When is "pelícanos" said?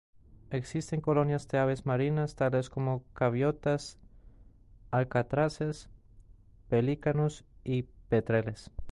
6.69-7.45